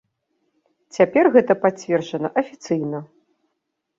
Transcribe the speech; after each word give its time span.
Цяпер 0.97 1.27
гэта 1.35 1.57
пацверджана 1.65 2.27
афіцыйна. 2.43 2.99